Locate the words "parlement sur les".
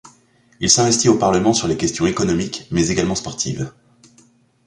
1.19-1.77